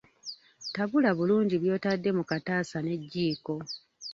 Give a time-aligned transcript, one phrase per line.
[0.73, 3.53] Tabula bulungi byotadde mu kataasa n'ekijiiko.